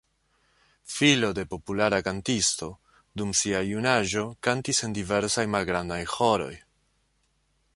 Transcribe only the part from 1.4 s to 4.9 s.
populara kantisto, dum sia junaĝo kantis